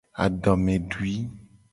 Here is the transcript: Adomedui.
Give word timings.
Adomedui. 0.23 1.13